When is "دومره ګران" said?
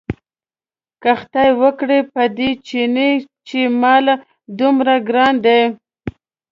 4.59-5.35